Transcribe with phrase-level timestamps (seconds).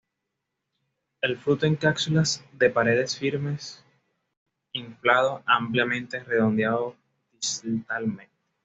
[1.21, 3.85] El fruto en cápsulas de paredes firmes,
[4.73, 6.95] inflado, ampliamente redondeado
[7.63, 8.31] distalmente.